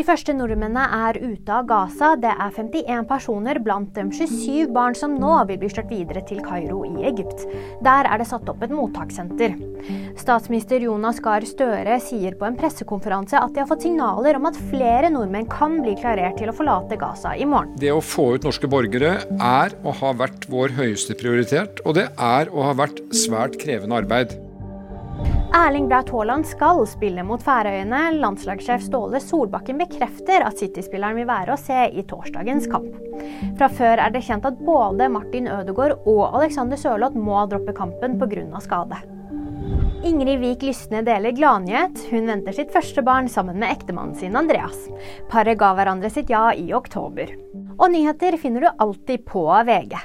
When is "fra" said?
33.58-33.66